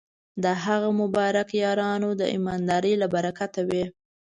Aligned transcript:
د 0.43 0.45
هغه 0.63 0.89
مبارک 1.01 1.49
یارانو 1.63 2.09
د 2.21 2.21
ایماندارۍ 2.33 2.93
له 3.01 3.07
برکته 3.15 3.59
وې. 3.69 3.85